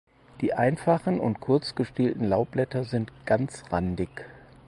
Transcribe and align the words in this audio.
Die 0.41 0.55
einfachen 0.55 1.19
und 1.19 1.41
kurz 1.41 1.75
gestielten 1.75 2.23
Laubblätter 2.27 2.85
sind 2.85 3.11
ganzrandig. 3.27 4.09